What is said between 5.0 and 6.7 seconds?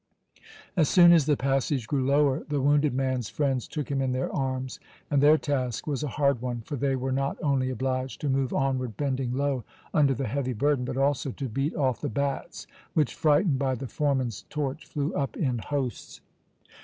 and their task was a hard one,